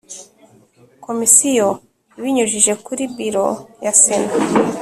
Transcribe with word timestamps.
Komisiyo 1.05 1.69
ibinyujije 2.17 2.71
kuri 2.85 3.03
biro 3.15 3.47
ya 3.85 3.91
sena 4.01 4.33